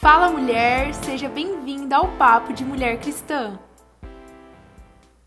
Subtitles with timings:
[0.00, 3.58] Fala mulher, seja bem-vinda ao Papo de Mulher Cristã.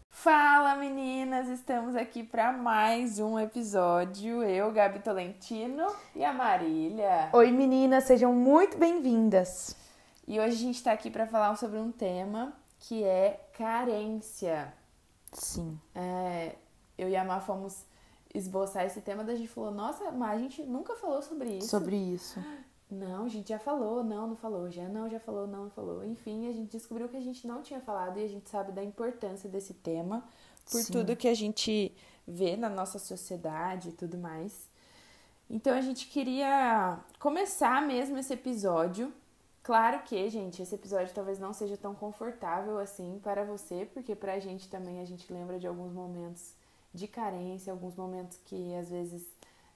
[0.10, 4.42] Fala meninas, estamos aqui para mais um episódio.
[4.42, 7.30] Eu, Gabi Tolentino e a Marília.
[7.34, 9.76] Oi meninas, sejam muito bem-vindas.
[10.26, 14.74] E hoje a gente está aqui para falar sobre um tema que é carência.
[15.34, 15.78] Sim.
[15.94, 16.56] É,
[16.98, 17.84] eu e a Má fomos
[18.34, 21.68] esboçar esse tema, da gente falou, nossa, mas a gente nunca falou sobre isso.
[21.68, 22.40] Sobre isso.
[22.92, 26.04] Não, a gente já falou, não, não falou, já não, já falou, não, não falou.
[26.04, 28.84] Enfim, a gente descobriu que a gente não tinha falado e a gente sabe da
[28.84, 30.26] importância desse tema
[30.70, 30.92] por Sim.
[30.92, 31.96] tudo que a gente
[32.28, 34.70] vê na nossa sociedade e tudo mais.
[35.50, 39.14] Então a gente queria começar mesmo esse episódio.
[39.64, 44.38] Claro que, gente, esse episódio talvez não seja tão confortável assim para você, porque pra
[44.40, 46.54] gente também a gente lembra de alguns momentos
[46.94, 49.26] de carência, alguns momentos que às vezes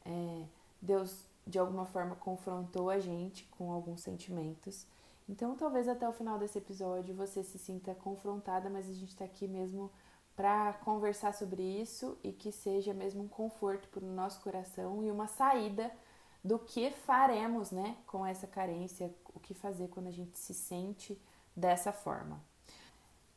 [0.06, 0.44] é,
[0.82, 4.88] Deus de alguma forma confrontou a gente com alguns sentimentos.
[5.28, 9.26] Então, talvez até o final desse episódio você se sinta confrontada, mas a gente está
[9.26, 9.92] aqui mesmo
[10.36, 15.10] para conversar sobre isso e que seja mesmo um conforto para o nosso coração e
[15.10, 15.92] uma saída
[16.44, 21.20] do que faremos, né, com essa carência, o que fazer quando a gente se sente
[21.56, 22.40] dessa forma.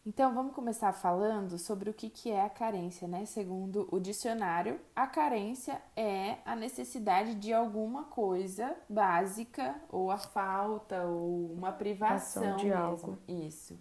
[0.09, 3.27] Então, vamos começar falando sobre o que, que é a carência, né?
[3.27, 11.05] Segundo o dicionário, a carência é a necessidade de alguma coisa básica, ou a falta,
[11.05, 12.81] ou uma privação de mesmo.
[12.83, 13.19] algo.
[13.29, 13.79] Isso.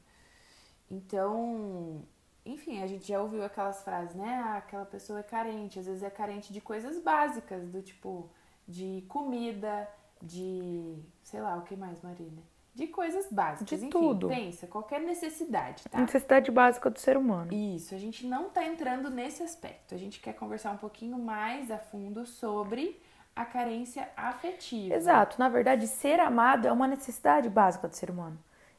[0.91, 2.03] Então,
[2.45, 4.43] enfim, a gente já ouviu aquelas frases, né?
[4.43, 8.29] Ah, aquela pessoa é carente, às vezes é carente de coisas básicas, do tipo
[8.67, 9.89] de comida,
[10.21, 12.43] de sei lá, o que mais, Marília?
[12.77, 14.27] De coisas básicas, De enfim, tudo.
[14.27, 15.99] pensa, qualquer necessidade, tá?
[15.99, 17.51] Necessidade básica do ser humano.
[17.51, 19.95] Isso, a gente não tá entrando nesse aspecto.
[19.95, 23.01] A gente quer conversar um pouquinho mais a fundo sobre
[23.35, 24.93] a carência afetiva.
[24.93, 25.37] Exato.
[25.39, 28.37] Na verdade, ser amado é uma necessidade básica do ser humano.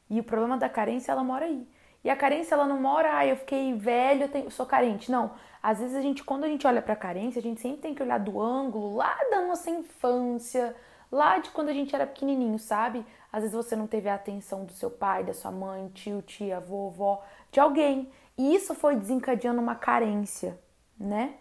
[0.09, 1.67] E o problema da carência, ela mora aí.
[2.05, 5.11] E a carência, ela não mora, ah, eu fiquei velho, eu, tenho- eu sou carente.
[5.11, 5.33] Não.
[5.61, 8.03] Às vezes, a gente, quando a gente olha pra carência, a gente sempre tem que
[8.03, 10.75] olhar do ângulo lá da nossa infância,
[11.11, 13.05] lá de quando a gente era pequenininho, sabe?
[13.33, 16.59] Às vezes você não teve a atenção do seu pai, da sua mãe, tio, tia,
[16.59, 18.11] avô, vó, de alguém.
[18.37, 20.59] E isso foi desencadeando uma carência,
[20.99, 21.35] né?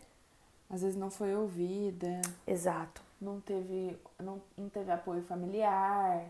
[0.70, 3.02] Às vezes não foi ouvida, Exato.
[3.22, 6.26] não teve, não, não teve apoio familiar,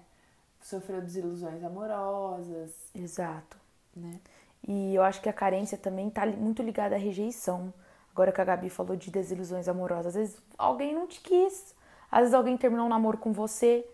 [0.61, 3.57] sofreu desilusões amorosas, Exato.
[3.95, 4.19] né?
[4.67, 7.73] E eu acho que a carência também tá muito ligada à rejeição.
[8.11, 11.73] Agora que a Gabi falou de desilusões amorosas, às vezes alguém não te quis,
[12.12, 13.85] às vezes alguém terminou um namoro com você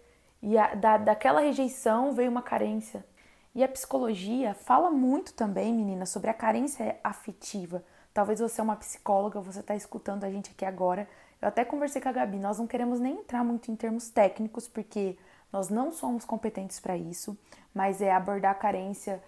[0.42, 3.06] e a- da, daquela rejeição veio uma carência.
[3.56, 7.84] E a psicologia fala muito também, menina, sobre a carência afetiva.
[8.14, 11.08] Talvez você é uma psicóloga, você está escutando a gente aqui agora.
[11.42, 14.68] Eu até conversei com a Gabi, nós não queremos nem entrar muito em termos técnicos,
[14.68, 15.18] porque
[15.52, 17.38] nós não somos competentes para isso,
[17.74, 19.22] mas é abordar a carência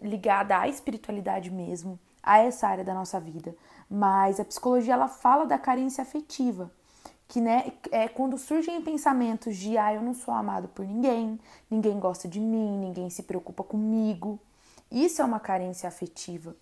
[0.00, 3.54] ligada à espiritualidade mesmo, a essa área da nossa vida.
[3.90, 6.70] Mas a psicologia ela fala da carência afetiva,
[7.30, 11.38] que né, é quando surgem pensamentos de ah, eu não sou amado por ninguém,
[11.70, 14.36] ninguém gosta de mim, ninguém se preocupa comigo.
[14.90, 16.56] Isso é uma carência afetiva.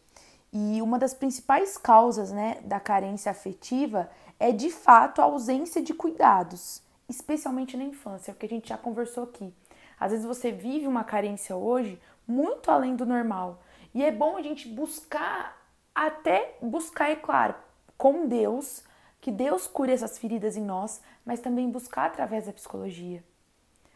[0.52, 5.94] E uma das principais causas, né, da carência afetiva é de fato a ausência de
[5.94, 9.50] cuidados, especialmente na infância, é o que a gente já conversou aqui.
[9.98, 13.62] Às vezes você vive uma carência hoje muito além do normal.
[13.94, 15.56] E é bom a gente buscar,
[15.94, 17.54] até buscar, é claro,
[17.96, 18.82] com Deus,
[19.20, 23.22] que Deus cure essas feridas em nós, mas também buscar através da psicologia.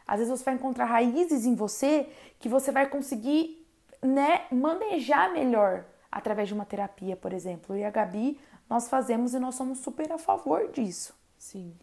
[0.07, 2.09] Às vezes você vai encontrar raízes em você
[2.41, 3.65] que você vai conseguir,
[4.03, 7.77] né, manejar melhor através de uma terapia, por exemplo.
[7.77, 8.39] E a Gabi,
[8.69, 11.15] nós fazemos e nós somos super a favor disso.
[11.39, 11.75] Sim.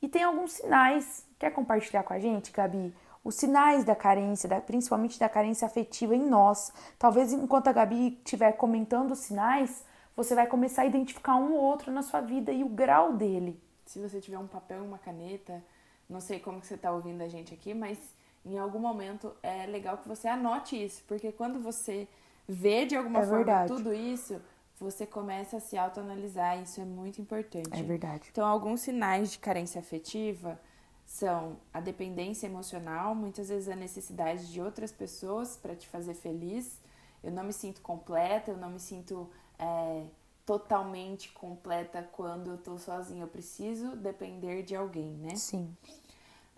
[0.00, 1.24] E tem alguns sinais.
[1.38, 2.94] Quer compartilhar com a gente, Gabi?
[3.22, 6.72] Os sinais da carência, da- principalmente da carência afetiva em nós.
[6.98, 9.84] Talvez enquanto a Gabi estiver comentando os sinais,
[10.16, 13.60] você vai começar a identificar um ou outro na sua vida e o grau dele.
[13.84, 15.62] Se você tiver um papel e uma caneta,
[16.08, 17.98] não sei como que você tá ouvindo a gente aqui, mas
[18.44, 22.08] em algum momento é legal que você anote isso, porque quando você
[22.48, 23.72] vê de alguma É forma verdade.
[23.72, 24.40] tudo isso,
[24.78, 27.68] você começa a se autoanalisar, isso é muito importante.
[27.72, 28.28] É verdade.
[28.30, 30.58] Então, alguns sinais de carência afetiva
[31.04, 36.80] são a dependência emocional, muitas vezes a necessidade de outras pessoas para te fazer feliz.
[37.22, 40.04] Eu não me sinto completa, eu não me sinto é,
[40.44, 43.24] totalmente completa quando eu tô sozinha.
[43.24, 45.34] Eu preciso depender de alguém, né?
[45.36, 45.74] Sim.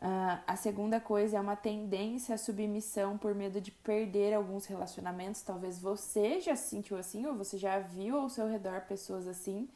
[0.01, 5.43] Ah, a segunda coisa é uma tendência à submissão por medo de perder alguns relacionamentos.
[5.43, 9.69] Talvez você já se sentiu assim, ou você já viu ao seu redor pessoas assim,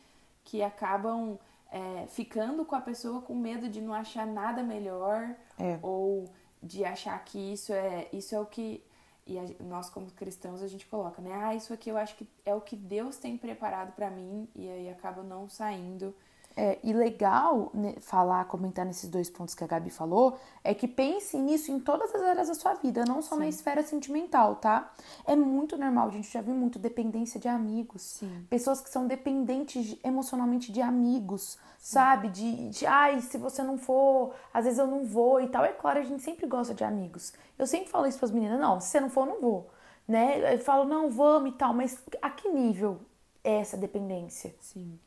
[0.44, 1.36] que acabam
[1.72, 5.78] é, ficando com a pessoa com medo de não achar nada melhor, É.
[5.82, 6.28] ou
[6.62, 8.80] de achar que isso é, isso é o que
[9.26, 11.32] e a, nós como cristãos a gente coloca, né?
[11.32, 14.68] Ah, isso aqui eu acho que é o que Deus tem preparado para mim e
[14.68, 16.14] aí acaba não saindo
[16.56, 20.86] é, e legal né, falar, comentar nesses dois pontos que a Gabi falou, é que
[20.86, 23.40] pense nisso em todas as áreas da sua vida, não só Sim.
[23.40, 24.92] na esfera sentimental, tá?
[25.26, 28.02] É muito normal, a gente já viu muito dependência de amigos.
[28.02, 28.46] Sim.
[28.48, 31.94] Pessoas que são dependentes emocionalmente de amigos, Sim.
[31.94, 32.28] sabe?
[32.28, 35.64] De, de, ai, se você não for, às vezes eu não vou e tal.
[35.64, 37.32] É claro, a gente sempre gosta de amigos.
[37.58, 39.70] Eu sempre falo isso para as meninas, não, se você não for, eu não vou.
[40.06, 40.54] Né?
[40.54, 43.00] Eu falo, não, vamos e tal, mas a que nível
[43.42, 44.54] é essa dependência?
[44.60, 44.98] Sim.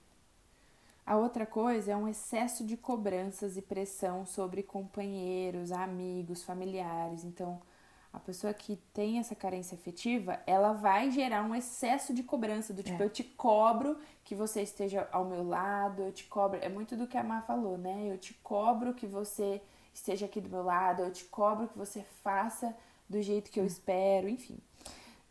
[1.05, 7.23] A outra coisa é um excesso de cobranças e pressão sobre companheiros, amigos, familiares.
[7.23, 7.61] Então,
[8.11, 12.81] a pessoa que tem essa carência afetiva, ela vai gerar um excesso de cobrança, do
[12.81, 13.05] tipo, é.
[13.05, 16.57] eu te cobro que você esteja ao meu lado, eu te cobro.
[16.61, 18.07] É muito do que a Má falou, né?
[18.09, 19.61] Eu te cobro que você
[19.93, 22.75] esteja aqui do meu lado, eu te cobro que você faça
[23.07, 24.57] do jeito que eu espero, enfim.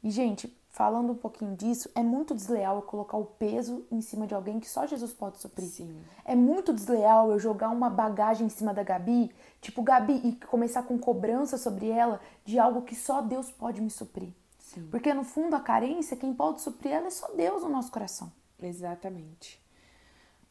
[0.02, 4.26] E, gente, falando um pouquinho disso, é muito desleal eu colocar o peso em cima
[4.26, 5.68] de alguém que só Jesus pode suprir.
[5.68, 5.96] Sim.
[6.24, 10.82] É muito desleal eu jogar uma bagagem em cima da Gabi, tipo Gabi, e começar
[10.82, 14.30] com cobrança sobre ela de algo que só Deus pode me suprir.
[14.58, 14.88] Sim.
[14.90, 18.32] Porque no fundo a carência, quem pode suprir ela é só Deus no nosso coração.
[18.60, 19.62] Exatamente.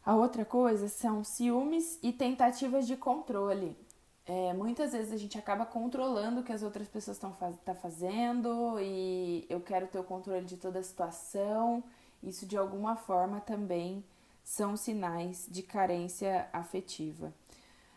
[0.05, 3.75] A outra coisa são ciúmes e tentativas de controle.
[4.25, 7.75] É, muitas vezes a gente acaba controlando o que as outras pessoas estão faz, tá
[7.75, 11.83] fazendo e eu quero ter o controle de toda a situação.
[12.21, 14.03] Isso de alguma forma também
[14.43, 17.33] são sinais de carência afetiva.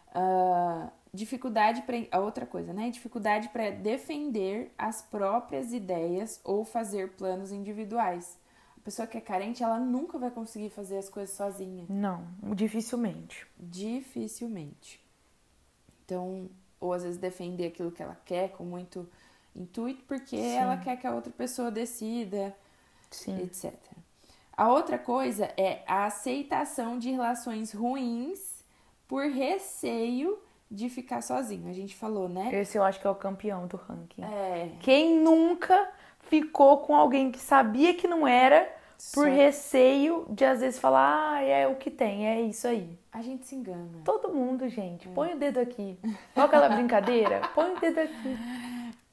[0.08, 2.90] Uh, dificuldade para outra coisa, né?
[2.90, 8.36] Dificuldade para defender as próprias ideias ou fazer planos individuais.
[8.76, 11.86] A pessoa que é carente, ela nunca vai conseguir fazer as coisas sozinha.
[11.88, 13.46] Não, dificilmente.
[13.58, 15.05] Dificilmente.
[16.06, 16.48] Então,
[16.80, 19.06] ou às vezes defender aquilo que ela quer com muito
[19.54, 20.56] intuito, porque Sim.
[20.56, 22.54] ela quer que a outra pessoa decida,
[23.10, 23.42] Sim.
[23.42, 23.74] etc.
[24.56, 28.64] A outra coisa é a aceitação de relações ruins
[29.08, 30.38] por receio
[30.70, 31.68] de ficar sozinho.
[31.68, 32.50] A gente falou, né?
[32.54, 34.22] Esse eu acho que é o campeão do ranking.
[34.22, 34.70] É.
[34.80, 38.68] Quem nunca ficou com alguém que sabia que não era
[39.12, 39.34] por Só...
[39.34, 42.98] receio de às vezes falar, ah, é o que tem, é isso aí.
[43.12, 44.00] A gente se engana.
[44.04, 45.08] Todo mundo, gente.
[45.08, 45.12] É.
[45.12, 45.98] Põe o dedo aqui.
[46.34, 47.40] Olha aquela brincadeira?
[47.54, 48.36] Põe o dedo aqui.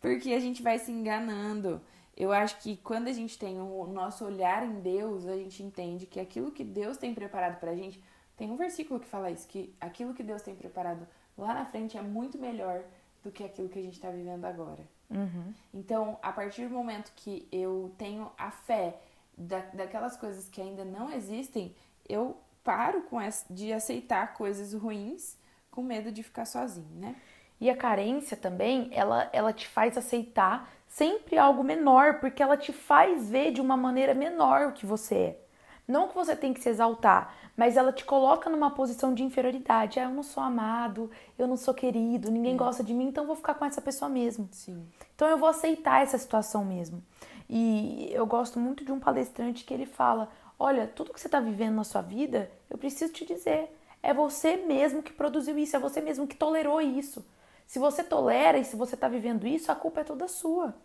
[0.01, 1.81] Porque a gente vai se enganando.
[2.15, 6.05] Eu acho que quando a gente tem o nosso olhar em Deus, a gente entende
[6.05, 8.01] que aquilo que Deus tem preparado pra gente.
[8.37, 11.07] Tem um versículo que fala isso, que aquilo que Deus tem preparado
[11.37, 12.83] lá na frente é muito melhor
[13.23, 14.81] do que aquilo que a gente está vivendo agora.
[15.09, 15.53] Uhum.
[15.73, 18.99] Então, a partir do momento que eu tenho a fé
[19.37, 21.75] da, daquelas coisas que ainda não existem,
[22.07, 25.37] eu paro com essa, de aceitar coisas ruins
[25.69, 27.15] com medo de ficar sozinho, né?
[27.59, 32.71] E a carência também, ela, ela te faz aceitar sempre algo menor, porque ela te
[32.71, 35.39] faz ver de uma maneira menor o que você é.
[35.87, 39.99] Não que você tem que se exaltar, mas ela te coloca numa posição de inferioridade.
[39.99, 43.27] Ah, eu não sou amado, eu não sou querido, ninguém gosta de mim, então eu
[43.27, 44.47] vou ficar com essa pessoa mesmo.
[44.51, 44.87] Sim.
[45.15, 47.03] Então eu vou aceitar essa situação mesmo.
[47.49, 51.39] E eu gosto muito de um palestrante que ele fala: Olha, tudo que você está
[51.39, 53.69] vivendo na sua vida, eu preciso te dizer,
[54.01, 57.25] é você mesmo que produziu isso, é você mesmo que tolerou isso.
[57.65, 60.75] Se você tolera e se você está vivendo isso, a culpa é toda sua.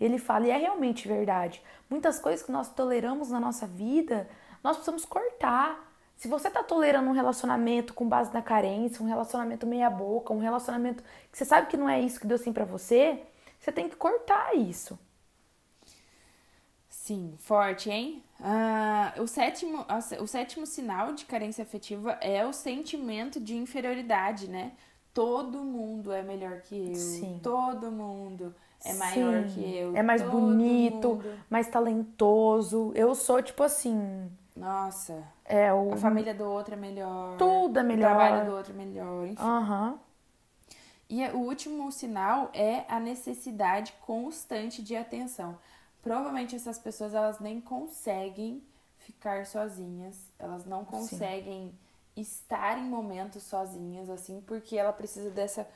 [0.00, 1.62] Ele fala, e é realmente verdade.
[1.88, 4.28] Muitas coisas que nós toleramos na nossa vida,
[4.62, 5.92] nós precisamos cortar.
[6.16, 11.02] Se você está tolerando um relacionamento com base na carência, um relacionamento meia-boca, um relacionamento
[11.30, 13.22] que você sabe que não é isso que Deus tem para você,
[13.58, 14.98] você tem que cortar isso.
[17.02, 18.22] Sim, forte, hein?
[18.40, 19.84] Ah, o, sétimo,
[20.20, 24.70] o sétimo sinal de carência afetiva é o sentimento de inferioridade, né?
[25.12, 26.94] Todo mundo é melhor que eu.
[26.94, 27.40] Sim.
[27.42, 28.54] Todo mundo
[28.84, 29.52] é maior Sim.
[29.52, 29.96] que eu.
[29.96, 31.38] É mais bonito, mundo...
[31.50, 32.92] mais talentoso.
[32.94, 34.30] Eu sou tipo assim.
[34.54, 35.24] Nossa.
[35.44, 35.94] É o...
[35.94, 37.36] A família do outro é melhor.
[37.36, 38.12] Tudo é melhor.
[38.12, 39.26] O trabalho do outro é melhor.
[39.26, 39.42] Enfim.
[39.42, 39.98] Uhum.
[41.10, 45.58] E o último sinal é a necessidade constante de atenção
[46.02, 48.62] provavelmente essas pessoas elas nem conseguem
[48.98, 51.68] ficar sozinhas, elas não conseguem
[52.14, 52.22] Sim.
[52.22, 55.66] estar em momentos sozinhas assim, porque ela precisa dessa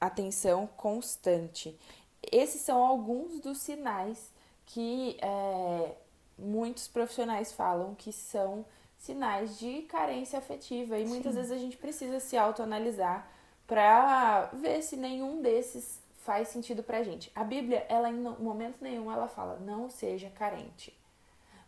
[0.00, 1.78] atenção constante.
[2.32, 4.32] Esses são alguns dos sinais
[4.66, 5.94] que é,
[6.38, 8.64] muitos profissionais falam que são
[8.98, 11.38] sinais de carência afetiva e muitas Sim.
[11.40, 13.30] vezes a gente precisa se autoanalisar
[13.66, 17.30] para ver se nenhum desses faz sentido pra gente.
[17.34, 20.98] A Bíblia, ela em momento nenhum ela fala, não seja carente.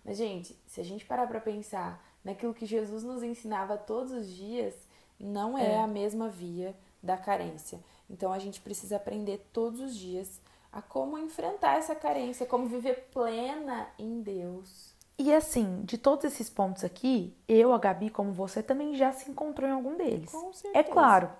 [0.02, 4.28] Mas, gente, se a gente parar pra pensar naquilo que Jesus nos ensinava todos os
[4.28, 4.74] dias,
[5.20, 5.78] não é, é.
[5.78, 7.78] a mesma via da carência.
[8.08, 10.40] Então a gente precisa aprender todos os dias
[10.72, 14.94] a como enfrentar essa carência, como viver plena em Deus.
[15.18, 19.30] E assim, de todos esses pontos aqui, eu, a Gabi, como você, também já se
[19.30, 20.30] encontrou em algum deles.
[20.30, 20.78] Com certeza.
[20.78, 21.30] É claro,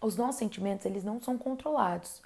[0.00, 2.22] os nossos sentimentos, eles não são controlados.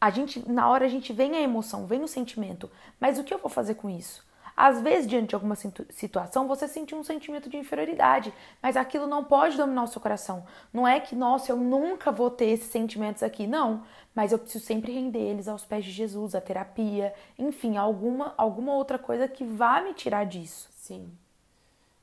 [0.00, 3.32] A gente, na hora a gente vem a emoção, vem o sentimento, mas o que
[3.32, 4.26] eu vou fazer com isso?
[4.56, 9.22] Às vezes, diante de alguma situação, você sentiu um sentimento de inferioridade, mas aquilo não
[9.22, 10.46] pode dominar o seu coração.
[10.72, 13.46] Não é que, nossa, eu nunca vou ter esses sentimentos aqui.
[13.46, 18.32] Não, mas eu preciso sempre render eles aos pés de Jesus, a terapia, enfim, alguma,
[18.38, 20.70] alguma outra coisa que vá me tirar disso.
[20.72, 21.12] Sim.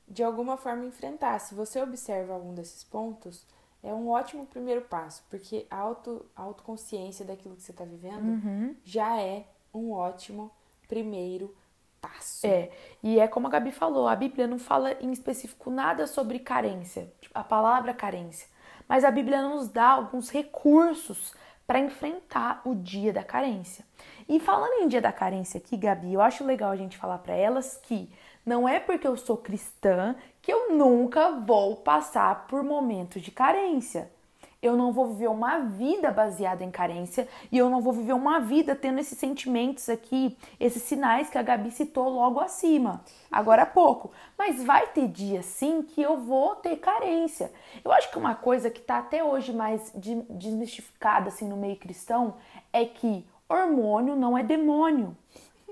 [0.08, 1.40] De alguma forma enfrentar.
[1.40, 3.48] Se você observa algum desses pontos,
[3.84, 8.24] é um ótimo primeiro passo, porque a, auto, a autoconsciência daquilo que você está vivendo
[8.24, 8.76] uhum.
[8.84, 10.50] já é um ótimo
[10.88, 11.54] primeiro
[12.02, 12.48] passo.
[12.48, 12.72] É,
[13.02, 17.12] e é como a Gabi falou, a Bíblia não fala em específico nada sobre carência,
[17.20, 18.48] tipo, a palavra carência,
[18.88, 21.34] mas a Bíblia nos dá alguns recursos
[21.68, 23.86] para enfrentar o dia da carência.
[24.28, 27.34] E falando em dia da carência aqui, Gabi, eu acho legal a gente falar para
[27.34, 28.10] elas que
[28.46, 34.12] não é porque eu sou cristã que eu nunca vou passar por momentos de carência
[34.64, 38.40] eu não vou viver uma vida baseada em carência e eu não vou viver uma
[38.40, 43.66] vida tendo esses sentimentos aqui, esses sinais que a Gabi citou logo acima, agora há
[43.66, 44.12] pouco.
[44.38, 47.52] Mas vai ter dia sim que eu vou ter carência.
[47.84, 49.92] Eu acho que uma coisa que está até hoje mais
[50.30, 52.36] desmistificada assim no meio cristão
[52.72, 55.16] é que hormônio não é demônio.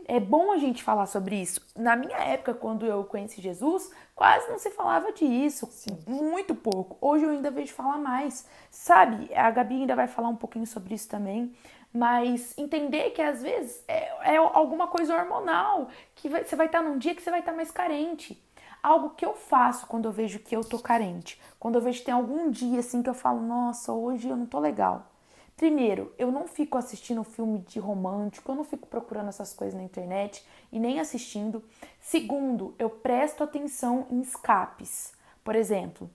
[0.08, 1.62] É bom a gente falar sobre isso.
[1.76, 5.98] Na minha época, quando eu conheci Jesus, quase não se falava disso, Sim.
[6.08, 6.98] muito pouco.
[7.00, 8.48] Hoje eu ainda vejo falar mais.
[8.70, 11.54] Sabe, a Gabi ainda vai falar um pouquinho sobre isso também,
[11.94, 16.82] mas entender que às vezes é, é alguma coisa hormonal, que vai, você vai estar
[16.82, 18.42] num dia que você vai estar mais carente.
[18.82, 22.06] Algo que eu faço quando eu vejo que eu tô carente, quando eu vejo que
[22.06, 25.11] tem algum dia assim que eu falo, nossa, hoje eu não tô legal.
[25.56, 29.84] Primeiro, eu não fico assistindo filme de romântico, eu não fico procurando essas coisas na
[29.84, 31.64] internet e nem assistindo.
[32.00, 35.14] Segundo, eu presto atenção em escapes.
[35.44, 36.10] Por exemplo,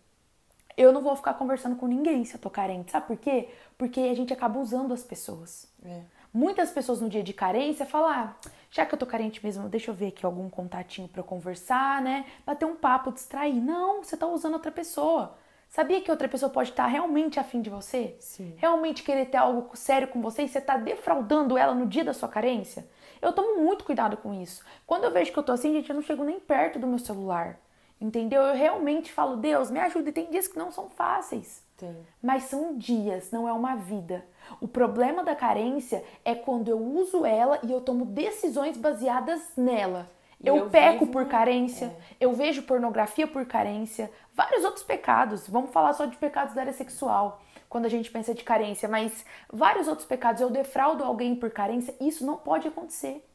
[0.77, 2.91] eu não vou ficar conversando com ninguém se eu tô carente.
[2.91, 3.49] Sabe por quê?
[3.79, 5.69] Porque a gente acaba usando as pessoas.
[5.85, 6.03] É.
[6.33, 8.37] Muitas pessoas no dia de carência falam: ah,
[8.71, 12.27] já que eu tô carente mesmo, deixa eu ver aqui algum contatinho para conversar, né?
[12.45, 13.55] Bater um papo, distrair.
[13.55, 15.39] Não, você tá usando outra pessoa.
[15.77, 18.17] Sabia que outra pessoa pode estar realmente afim de você?
[18.19, 18.55] Sim.
[18.57, 22.15] Realmente querer ter algo sério com você e você está defraudando ela no dia da
[22.15, 22.89] sua carência?
[23.21, 24.65] Eu tomo muito cuidado com isso.
[24.87, 26.99] Quando eu vejo que eu tô assim, gente, eu não chego nem perto do meu
[26.99, 27.61] celular.
[28.01, 28.41] Entendeu?
[28.41, 30.09] Eu realmente falo, Deus, me ajuda.
[30.09, 31.63] E tem dias que não são fáceis.
[31.77, 31.95] Tem.
[32.23, 34.25] Mas são dias, não é uma vida.
[34.63, 40.11] O problema da carência é quando eu uso ela e eu tomo decisões baseadas nela.
[40.43, 41.97] Eu, eu, peco por carência, é.
[42.21, 45.49] eu vejo pornografia por carência, vários outros pecados.
[45.49, 49.25] Vamos falar só de pecados da área sexual, quando a gente pensa de carência, mas
[49.53, 50.41] vários outros pecados.
[50.41, 53.27] Eu defraudo alguém por carência, isso não pode acontecer.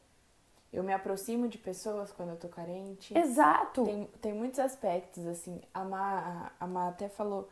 [0.72, 3.16] Eu me aproximo de pessoas quando eu tô carente.
[3.16, 3.84] Exato.
[3.84, 5.60] Tem, tem muitos aspectos, assim.
[5.74, 7.46] A Má, a Má até falou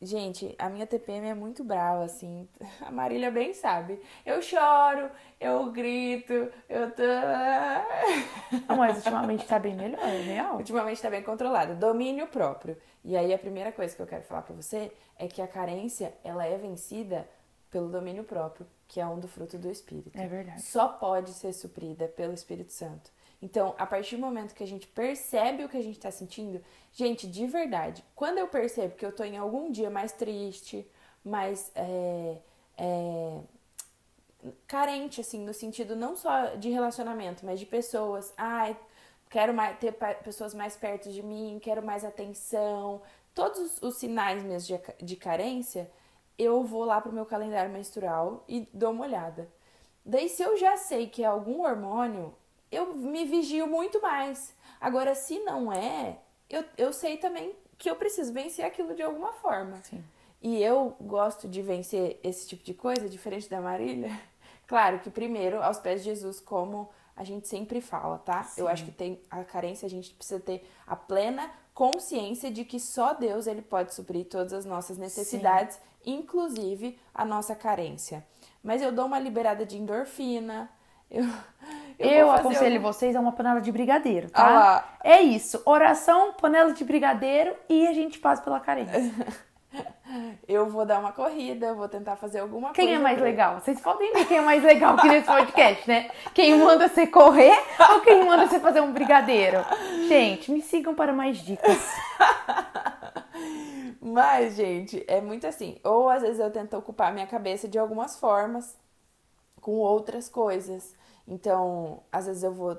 [0.00, 2.48] Gente, a minha TPM é muito brava, assim.
[2.80, 4.00] A Marília bem sabe.
[4.24, 6.32] Eu choro, eu grito,
[6.68, 7.02] eu tô.
[8.68, 10.56] Ah, mas ultimamente tá bem melhor, é real.
[10.56, 11.74] Ultimamente tá bem controlado.
[11.74, 12.76] Domínio próprio.
[13.04, 16.14] E aí a primeira coisa que eu quero falar pra você é que a carência,
[16.22, 17.28] ela é vencida
[17.68, 20.16] pelo domínio próprio, que é um do fruto do Espírito.
[20.18, 20.62] É verdade.
[20.62, 23.10] Só pode ser suprida pelo Espírito Santo.
[23.40, 26.62] Então, a partir do momento que a gente percebe o que a gente tá sentindo,
[26.92, 30.84] gente, de verdade, quando eu percebo que eu tô em algum dia mais triste,
[31.24, 32.38] mais é,
[32.76, 33.40] é,
[34.66, 38.32] carente, assim, no sentido não só de relacionamento, mas de pessoas.
[38.36, 38.76] Ai,
[39.30, 39.92] quero mais, ter
[40.24, 43.02] pessoas mais perto de mim, quero mais atenção.
[43.34, 45.90] Todos os sinais mesmo de, de carência,
[46.36, 49.48] eu vou lá pro meu calendário menstrual e dou uma olhada.
[50.04, 52.34] Daí, se eu já sei que é algum hormônio,
[52.70, 54.54] eu me vigio muito mais.
[54.80, 59.32] Agora, se não é, eu, eu sei também que eu preciso vencer aquilo de alguma
[59.32, 59.76] forma.
[59.84, 60.02] Sim.
[60.40, 64.10] E eu gosto de vencer esse tipo de coisa, diferente da Marília.
[64.68, 68.42] Claro que primeiro aos pés de Jesus, como a gente sempre fala, tá?
[68.42, 68.60] Sim.
[68.60, 72.78] Eu acho que tem a carência, a gente precisa ter a plena consciência de que
[72.78, 76.18] só Deus ele pode suprir todas as nossas necessidades, Sim.
[76.18, 78.26] inclusive a nossa carência.
[78.62, 80.70] Mas eu dou uma liberada de endorfina,
[81.10, 81.24] eu,
[82.28, 84.84] eu, aconselho vocês a uma panela de brigadeiro, tá?
[84.84, 85.62] Ah é isso.
[85.64, 89.10] Oração, panela de brigadeiro e a gente passa pela carência.
[90.46, 92.88] eu vou dar uma corrida, vou tentar fazer alguma quem coisa.
[92.88, 93.58] Quem é mais legal?
[93.58, 96.10] Vocês podem ver quem é mais legal aqui nesse podcast, né?
[96.34, 97.58] Quem manda você correr
[97.90, 99.64] ou quem manda você fazer um brigadeiro?
[100.08, 101.90] Gente, me sigam para mais dicas.
[104.00, 105.78] Mas, gente, é muito assim.
[105.84, 108.76] Ou às vezes eu tento ocupar minha cabeça de algumas formas
[109.60, 110.97] com outras coisas.
[111.28, 112.76] Então, às vezes eu vou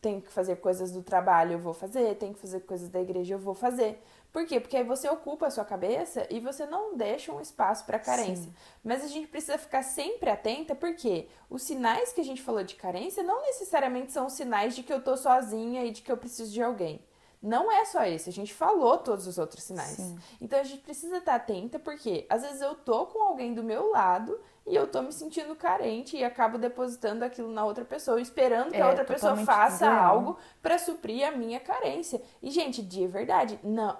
[0.00, 3.34] tenho que fazer coisas do trabalho, eu vou fazer, tenho que fazer coisas da igreja,
[3.34, 4.02] eu vou fazer.
[4.32, 4.58] Por quê?
[4.58, 8.44] Porque aí você ocupa a sua cabeça e você não deixa um espaço para carência.
[8.44, 8.54] Sim.
[8.82, 12.76] Mas a gente precisa ficar sempre atenta porque os sinais que a gente falou de
[12.76, 16.50] carência não necessariamente são sinais de que eu tô sozinha e de que eu preciso
[16.50, 17.04] de alguém.
[17.42, 19.96] Não é só esse, a gente falou todos os outros sinais.
[19.96, 20.18] Sim.
[20.40, 23.90] Então a gente precisa estar atenta porque às vezes eu tô com alguém do meu
[23.90, 28.70] lado e eu tô me sentindo carente e acabo depositando aquilo na outra pessoa, esperando
[28.70, 32.20] que é, a outra pessoa faça algo para suprir a minha carência.
[32.42, 33.96] E gente, de verdade, não,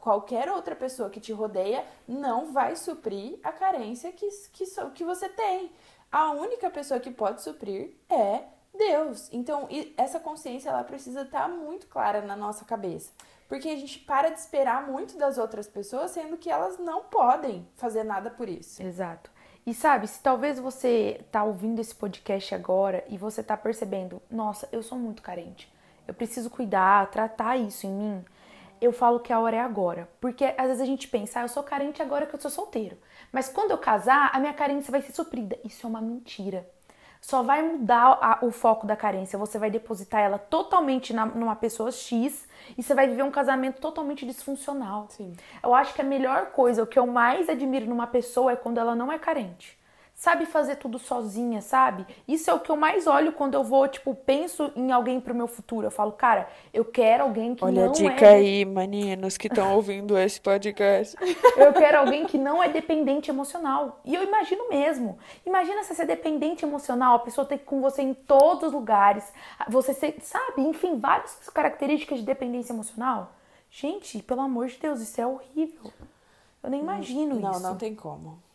[0.00, 5.28] qualquer outra pessoa que te rodeia não vai suprir a carência que, que, que você
[5.28, 5.72] tem.
[6.12, 8.44] A única pessoa que pode suprir é
[8.78, 9.28] Deus.
[9.32, 13.10] Então, essa consciência ela precisa estar tá muito clara na nossa cabeça.
[13.48, 17.66] Porque a gente para de esperar muito das outras pessoas, sendo que elas não podem
[17.76, 18.82] fazer nada por isso.
[18.82, 19.30] Exato.
[19.66, 24.68] E sabe, se talvez você tá ouvindo esse podcast agora e você tá percebendo, nossa,
[24.70, 25.70] eu sou muito carente.
[26.06, 28.24] Eu preciso cuidar, tratar isso em mim.
[28.80, 30.08] Eu falo que a hora é agora.
[30.20, 32.96] Porque às vezes a gente pensa, ah, eu sou carente agora que eu sou solteiro.
[33.32, 35.58] Mas quando eu casar, a minha carência vai ser suprida.
[35.64, 36.66] Isso é uma mentira
[37.20, 39.38] só vai mudar a, o foco da carência.
[39.38, 42.46] Você vai depositar ela totalmente na, numa pessoa X
[42.76, 45.06] e você vai viver um casamento totalmente disfuncional.
[45.10, 45.34] Sim.
[45.62, 48.78] Eu acho que a melhor coisa, o que eu mais admiro numa pessoa é quando
[48.78, 49.78] ela não é carente
[50.18, 52.04] sabe fazer tudo sozinha, sabe?
[52.26, 55.32] Isso é o que eu mais olho quando eu vou, tipo, penso em alguém pro
[55.32, 55.86] meu futuro.
[55.86, 57.84] Eu falo, cara, eu quero alguém que Olha não é...
[57.84, 58.34] Olha a dica é...
[58.34, 61.16] aí, meninos que estão ouvindo esse podcast.
[61.56, 64.00] eu quero alguém que não é dependente emocional.
[64.04, 65.16] E eu imagino mesmo.
[65.46, 69.32] Imagina você é dependente emocional, a pessoa ir com você em todos os lugares.
[69.68, 73.34] Você ser, sabe, enfim, várias características de dependência emocional.
[73.70, 75.92] Gente, pelo amor de Deus, isso é horrível.
[76.60, 77.62] Eu nem imagino não, isso.
[77.62, 78.47] Não, não tem como.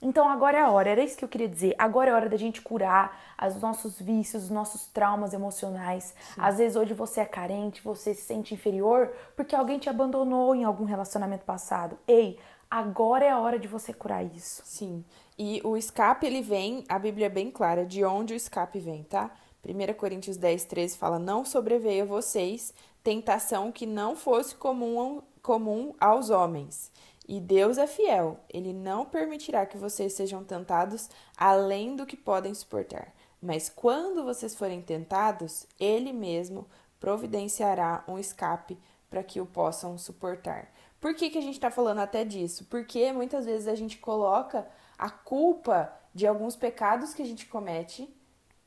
[0.00, 1.74] Então agora é a hora, era isso que eu queria dizer.
[1.78, 6.14] Agora é a hora da gente curar os nossos vícios, os nossos traumas emocionais.
[6.34, 6.40] Sim.
[6.40, 10.64] Às vezes hoje você é carente, você se sente inferior porque alguém te abandonou em
[10.64, 11.98] algum relacionamento passado.
[12.06, 12.38] Ei,
[12.70, 14.62] agora é a hora de você curar isso.
[14.64, 15.04] Sim.
[15.36, 19.02] E o escape ele vem, a Bíblia é bem clara de onde o escape vem,
[19.04, 19.30] tá?
[19.64, 25.94] 1 Coríntios 10, 13 fala: Não sobreveio a vocês tentação que não fosse comum, comum
[26.00, 26.90] aos homens.
[27.28, 32.54] E Deus é fiel, ele não permitirá que vocês sejam tentados além do que podem
[32.54, 33.14] suportar.
[33.40, 36.66] Mas quando vocês forem tentados, ele mesmo
[36.98, 38.78] providenciará um escape
[39.10, 40.72] para que o possam suportar.
[40.98, 42.64] Por que, que a gente está falando até disso?
[42.64, 48.12] Porque muitas vezes a gente coloca a culpa de alguns pecados que a gente comete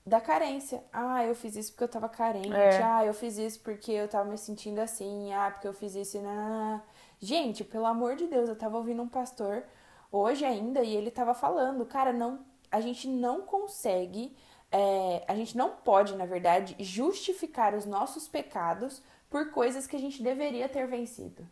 [0.05, 0.83] da carência.
[0.91, 2.53] Ah, eu fiz isso porque eu estava carente.
[2.53, 2.81] É.
[2.81, 5.33] Ah, eu fiz isso porque eu estava me sentindo assim.
[5.33, 6.19] Ah, porque eu fiz isso.
[6.21, 6.81] Não.
[7.19, 9.63] Gente, pelo amor de Deus, eu tava ouvindo um pastor
[10.11, 14.35] hoje ainda e ele tava falando, cara, não, a gente não consegue,
[14.71, 19.99] é, a gente não pode, na verdade, justificar os nossos pecados por coisas que a
[19.99, 21.47] gente deveria ter vencido.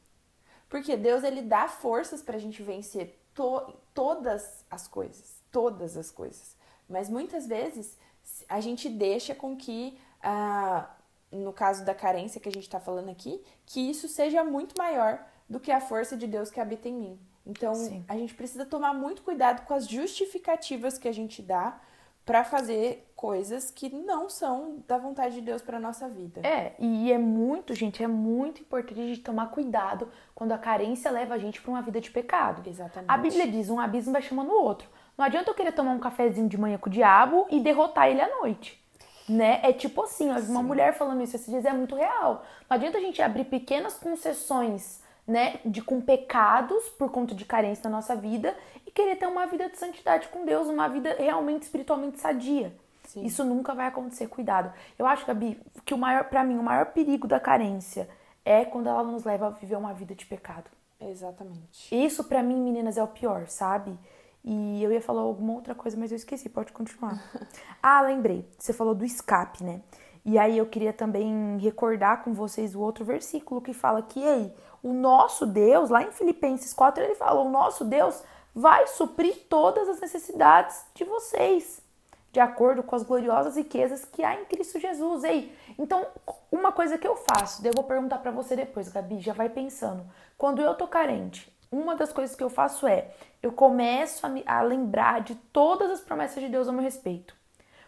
[0.67, 6.55] Porque Deus, ele dá forças pra gente vencer to todas as coisas, todas as coisas.
[6.87, 7.97] Mas muitas vezes
[8.49, 10.89] a gente deixa com que, ah,
[11.31, 15.23] no caso da carência que a gente está falando aqui, que isso seja muito maior
[15.47, 17.19] do que a força de Deus que habita em mim.
[17.45, 18.03] Então, Sim.
[18.07, 21.79] a gente precisa tomar muito cuidado com as justificativas que a gente dá
[22.25, 26.41] para fazer coisas que não são da vontade de Deus para nossa vida.
[26.47, 31.09] É, e é muito, gente, é muito importante a gente tomar cuidado quando a carência
[31.09, 32.67] leva a gente para uma vida de pecado.
[32.69, 33.09] Exatamente.
[33.09, 34.87] A Bíblia diz, um abismo vai chamando o outro.
[35.19, 38.21] Não adianta eu querer tomar um cafezinho de manhã com o diabo e derrotar ele
[38.21, 38.81] à noite.
[39.27, 39.59] Né?
[39.63, 40.63] É tipo assim, uma Sim.
[40.63, 42.45] mulher falando isso esses dias é muito real.
[42.69, 47.83] Não adianta a gente abrir pequenas concessões né, de com pecados por conta de carência
[47.89, 48.55] na nossa vida
[48.87, 52.73] e querer ter uma vida de santidade com Deus, uma vida realmente espiritualmente sadia.
[53.03, 53.25] Sim.
[53.25, 54.71] Isso nunca vai acontecer, cuidado.
[54.97, 58.09] Eu acho, Gabi, que o maior, para mim, o maior perigo da carência
[58.45, 60.71] é quando ela nos leva a viver uma vida de pecado.
[60.97, 61.93] Exatamente.
[61.93, 63.99] Isso para mim, meninas, é o pior, sabe?
[64.51, 67.23] E eu ia falar alguma outra coisa, mas eu esqueci, pode continuar.
[67.83, 68.49] ah, lembrei.
[68.57, 69.79] Você falou do escape, né?
[70.25, 74.51] E aí eu queria também recordar com vocês o outro versículo que fala que aí
[74.81, 78.23] o nosso Deus, lá em Filipenses 4, ele fala: o nosso Deus
[78.55, 81.79] vai suprir todas as necessidades de vocês,
[82.31, 85.23] de acordo com as gloriosas riquezas que há em Cristo Jesus.
[85.25, 86.07] Ei, então,
[86.51, 90.03] uma coisa que eu faço, eu vou perguntar para você depois, Gabi, já vai pensando.
[90.39, 93.09] Quando eu tô carente, uma das coisas que eu faço é,
[93.41, 97.35] eu começo a, me, a lembrar de todas as promessas de Deus a meu respeito.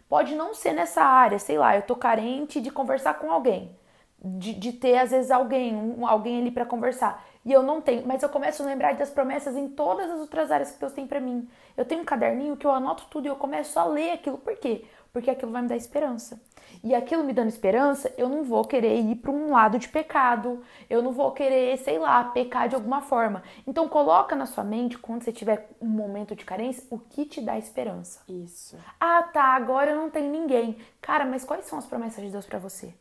[0.08, 3.76] Pode não ser nessa área, sei lá, eu tô carente de conversar com alguém
[4.24, 7.26] de, de ter, às vezes, alguém, um, alguém ali para conversar.
[7.44, 10.52] E eu não tenho, mas eu começo a lembrar das promessas em todas as outras
[10.52, 11.48] áreas que Deus tem para mim.
[11.76, 14.38] Eu tenho um caderninho que eu anoto tudo e eu começo a ler aquilo.
[14.38, 14.86] Por quê?
[15.12, 16.39] Porque aquilo vai me dar esperança.
[16.84, 20.63] E aquilo me dando esperança, eu não vou querer ir para um lado de pecado.
[20.89, 23.44] Eu não vou querer, sei lá, pecar de alguma forma.
[23.67, 27.39] Então coloca na sua mente, quando você tiver um momento de carência, o que te
[27.39, 28.22] dá esperança.
[28.28, 28.78] Isso.
[29.00, 30.80] Ah, tá, agora eu não tenho ninguém.
[31.00, 32.91] Cara, mas quais são as promessas de Deus para você?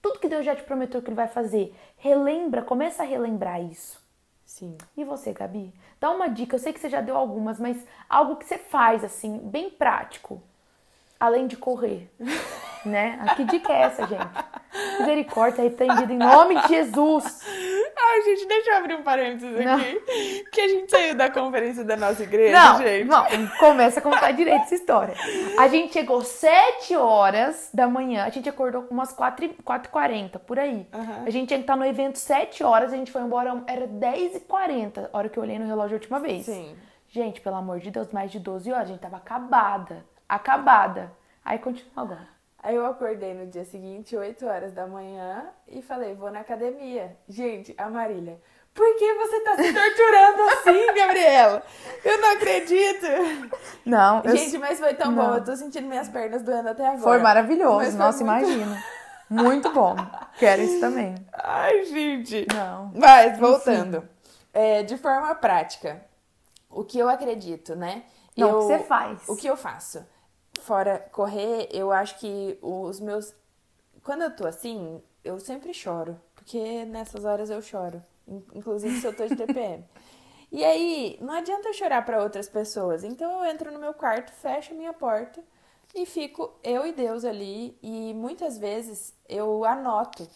[0.00, 4.00] Tudo que Deus já te prometeu que ele vai fazer, relembra, começa a relembrar isso.
[4.44, 4.78] Sim.
[4.96, 5.74] E você, Gabi?
[6.00, 9.02] Dá uma dica, eu sei que você já deu algumas, mas algo que você faz
[9.02, 10.40] assim, bem prático,
[11.18, 12.08] além de correr.
[12.84, 13.18] né?
[13.36, 14.26] Que dica é essa, gente?
[15.00, 17.42] Misericórdia, repreendido em nome de Jesus.
[17.98, 19.74] Ai, gente, deixa eu abrir um parênteses Não.
[19.74, 20.44] aqui.
[20.52, 23.04] Que a gente saiu da conferência da nossa igreja, Não, gente.
[23.08, 23.26] não,
[23.58, 25.14] começa a contar direito essa história.
[25.58, 30.86] A gente chegou 7 horas da manhã, a gente acordou com umas 4h40, por aí.
[30.92, 31.22] Aham.
[31.26, 35.08] A gente tinha que estar no evento 7 horas, a gente foi embora, era 10h40,
[35.12, 36.44] a hora que eu olhei no relógio a última vez.
[36.44, 36.76] Sim.
[37.08, 41.12] Gente, pelo amor de Deus, mais de 12 horas, a gente tava acabada, acabada.
[41.44, 42.35] Aí continua agora.
[42.66, 47.16] Aí eu acordei no dia seguinte, 8 horas da manhã, e falei, vou na academia.
[47.28, 48.40] Gente, a Marília,
[48.74, 51.62] por que você tá se torturando assim, Gabriela?
[52.04, 53.06] Eu não acredito.
[53.84, 55.28] Não, eu- Gente, mas foi tão Não.
[55.28, 55.34] bom.
[55.36, 57.02] Eu tô sentindo minhas pernas doendo até agora.
[57.02, 58.82] foi maravilhoso, Mas foi nossa, muito- imagina.
[59.30, 59.94] Muito bom.
[60.36, 61.14] Quero isso também.
[61.32, 62.48] Ai, gente.
[62.52, 62.90] Não.
[62.96, 64.08] Mas, voltando.
[64.52, 66.04] É, de forma prática,
[66.68, 68.02] o que eu acredito, né?
[68.36, 69.28] Não, eu, o que você faz?
[69.28, 70.04] O que eu faço?
[70.66, 73.34] Fora correr, eu acho que os meus.
[74.02, 76.20] Quando eu tô assim, eu sempre choro.
[76.34, 78.02] Porque nessas horas eu choro.
[78.26, 79.84] in- Inclusive se eu tô de TPM.
[80.52, 83.02] E aí, não adianta eu chorar pra outras pessoas.
[83.02, 85.42] Então eu entro no meu quarto, fecho a minha porta
[85.94, 87.76] e fico eu e Deus ali.
[87.82, 90.26] E muitas vezes eu anoto.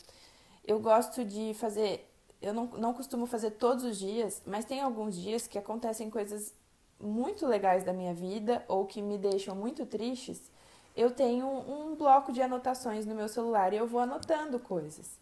[0.66, 2.10] Eu gosto de fazer.
[2.42, 6.52] Eu não, não costumo fazer todos os dias, mas tem alguns dias que acontecem coisas
[7.00, 10.50] muito legais da minha vida ou que me deixam muito tristes.
[10.96, 15.18] Eu tenho um bloco de anotações no meu celular e eu vou anotando coisas.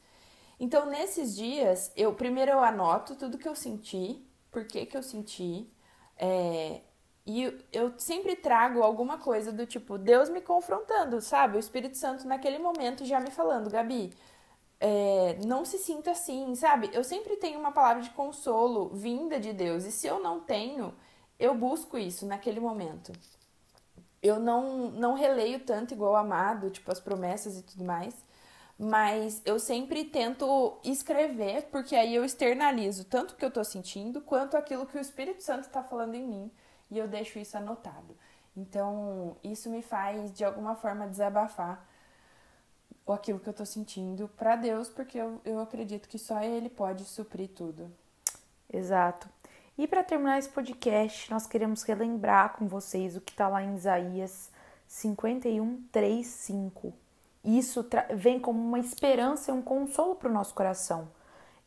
[0.61, 5.03] Então, nesses dias, eu primeiro eu anoto tudo que eu senti, por que, que eu
[5.03, 5.69] senti,
[6.17, 6.81] é,
[7.27, 11.57] e eu- sempre trago alguma coisa do tipo, Deus me confrontando, sabe?
[11.57, 14.13] O Espírito Santo naquele momento já me falando, Gabi,
[14.81, 16.91] é, não se sinta assim, sabe?
[16.93, 20.95] Eu sempre tenho uma palavra de consolo vinda de Deus, e se eu não tenho,
[21.39, 23.13] eu busco isso naquele momento.
[24.23, 28.15] Eu não, não releio tanto igual amado, tipo, as promessas e tudo mais,
[28.79, 34.21] mas eu sempre tento escrever, porque aí eu externalizo tanto o que eu tô sentindo,
[34.21, 36.51] quanto aquilo que o Espírito Santo tá falando em mim,
[36.91, 38.17] e eu deixo isso anotado.
[38.57, 41.87] Então, isso me faz, de alguma forma, desabafar
[43.13, 47.05] aquilo que eu tô sentindo pra Deus, porque eu, eu acredito que só Ele pode
[47.05, 47.91] suprir tudo.
[48.73, 49.29] Exato.
[49.79, 53.77] E para terminar esse podcast, nós queremos relembrar com vocês o que está lá em
[53.77, 54.51] Isaías
[54.89, 56.93] 51, 3, 5.
[57.45, 61.09] Isso vem como uma esperança e um consolo para o nosso coração.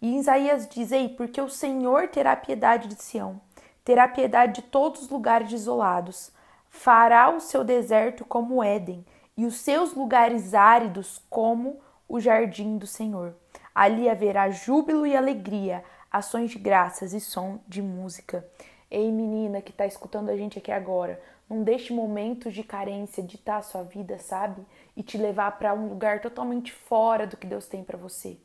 [0.02, 3.40] E Isaías diz aí, porque o Senhor terá piedade de Sião,
[3.82, 6.34] terá piedade de todos os lugares desolados,
[6.70, 9.06] fará o seu deserto como o Éden,
[9.38, 13.34] e os seus lugares áridos como o jardim do Senhor.
[13.74, 18.46] Ali haverá júbilo e alegria, ações de graças e som de música.
[18.90, 23.58] Ei, menina que está escutando a gente aqui agora, não deixe momentos de carência ditar
[23.58, 24.66] a sua vida, sabe?
[24.96, 28.38] E te levar para um lugar totalmente fora do que Deus tem para você.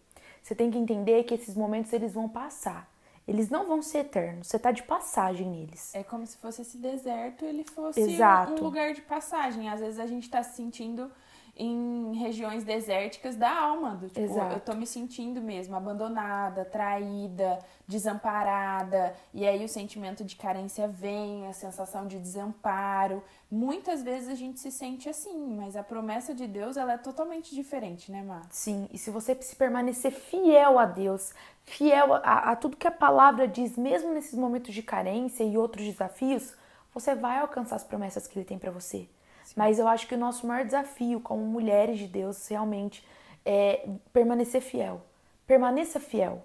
[0.43, 2.89] Você tem que entender que esses momentos eles vão passar.
[3.27, 4.47] Eles não vão ser eternos.
[4.47, 5.93] Você tá de passagem neles.
[5.93, 8.53] É como se fosse esse deserto, ele fosse Exato.
[8.53, 9.69] um lugar de passagem.
[9.69, 11.11] Às vezes a gente tá se sentindo
[11.57, 14.55] em regiões desérticas da alma, do tipo, Exato.
[14.55, 21.47] eu tô me sentindo mesmo abandonada, traída, desamparada, e aí o sentimento de carência vem,
[21.47, 23.23] a sensação de desamparo.
[23.51, 27.55] Muitas vezes a gente se sente assim, mas a promessa de Deus ela é totalmente
[27.55, 28.47] diferente, né, Mar?
[28.51, 31.33] Sim, e se você se permanecer fiel a Deus,
[31.65, 35.87] fiel a, a tudo que a palavra diz, mesmo nesses momentos de carência e outros
[35.87, 36.55] desafios,
[36.93, 39.09] você vai alcançar as promessas que Ele tem para você.
[39.55, 43.07] Mas eu acho que o nosso maior desafio como mulheres de Deus realmente
[43.45, 45.03] é permanecer fiel.
[45.47, 46.45] Permaneça fiel.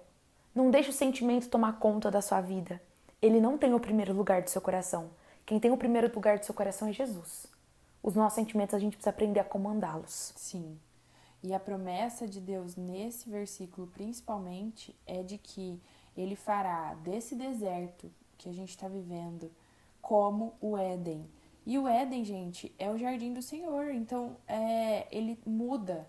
[0.54, 2.80] Não deixe o sentimento tomar conta da sua vida.
[3.20, 5.10] Ele não tem o primeiro lugar do seu coração.
[5.44, 7.46] Quem tem o primeiro lugar do seu coração é Jesus.
[8.02, 10.32] Os nossos sentimentos a gente precisa aprender a comandá-los.
[10.36, 10.78] Sim.
[11.42, 15.80] E a promessa de Deus nesse versículo, principalmente, é de que
[16.16, 19.50] ele fará desse deserto que a gente está vivendo
[20.00, 21.28] como o Éden.
[21.64, 23.90] E o Éden, gente, é o jardim do Senhor.
[23.90, 26.08] Então, é, ele muda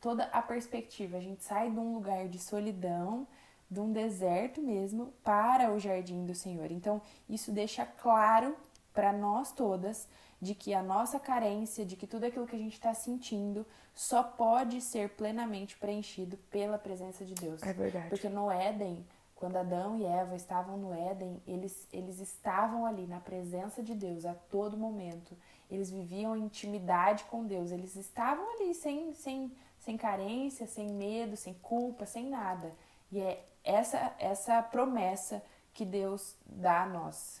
[0.00, 1.16] toda a perspectiva.
[1.16, 3.26] A gente sai de um lugar de solidão,
[3.70, 6.70] de um deserto mesmo, para o jardim do Senhor.
[6.70, 8.56] Então, isso deixa claro
[8.92, 10.06] para nós todas
[10.40, 14.22] de que a nossa carência, de que tudo aquilo que a gente está sentindo só
[14.22, 17.62] pode ser plenamente preenchido pela presença de Deus.
[17.62, 18.08] É verdade.
[18.08, 19.06] Porque no Éden,
[19.42, 24.24] quando Adão e Eva estavam no Éden, eles, eles estavam ali na presença de Deus
[24.24, 25.36] a todo momento.
[25.68, 27.72] Eles viviam intimidade com Deus.
[27.72, 29.50] Eles estavam ali sem, sem,
[29.80, 32.72] sem carência, sem medo, sem culpa, sem nada.
[33.10, 35.42] E é essa, essa promessa
[35.74, 37.40] que Deus dá a nós.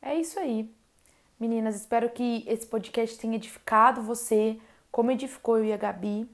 [0.00, 0.74] É isso aí.
[1.38, 4.58] Meninas, espero que esse podcast tenha edificado você,
[4.90, 6.26] como edificou eu e a Gabi,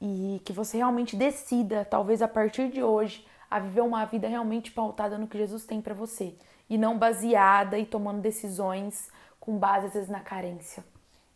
[0.00, 4.70] e que você realmente decida, talvez a partir de hoje, a viver uma vida realmente
[4.70, 6.34] pautada no que Jesus tem para você,
[6.68, 10.84] e não baseada e tomando decisões com base às vezes na carência.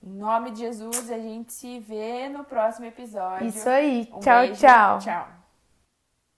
[0.02, 3.46] Em nome de Jesus, a gente se vê no próximo episódio.
[3.46, 4.10] Isso aí.
[4.12, 4.60] Um tchau, beijo.
[4.60, 4.98] tchau.
[4.98, 5.41] Tchau.